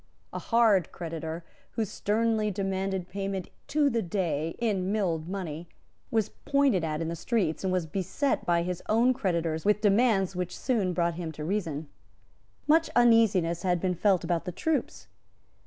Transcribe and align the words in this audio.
A 0.33 0.39
hard 0.39 0.91
creditor, 0.91 1.45
who 1.73 1.85
sternly 1.85 2.49
demanded 2.49 3.07
payment 3.07 3.49
to 3.67 3.87
the 3.87 4.01
day 4.01 4.55
in 4.57 4.91
milled 4.91 5.29
money, 5.29 5.69
was 6.09 6.29
pointed 6.29 6.83
at 6.83 7.01
in 7.03 7.07
the 7.07 7.15
streets, 7.15 7.63
and 7.63 7.71
was 7.71 7.85
beset 7.85 8.43
by 8.43 8.63
his 8.63 8.81
own 8.89 9.13
creditors 9.13 9.63
with 9.63 9.79
demands 9.81 10.35
which 10.35 10.57
soon 10.57 10.93
brought 10.93 11.13
him 11.21 11.31
to 11.33 11.43
reason. 11.45 11.87
Much 12.65 12.89
uneasiness 12.95 13.61
had 13.61 13.79
been 13.79 13.93
felt 13.93 14.23
about 14.23 14.45
the 14.45 14.51
troops. 14.51 15.07